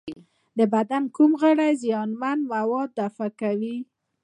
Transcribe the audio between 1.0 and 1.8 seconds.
کوم غړي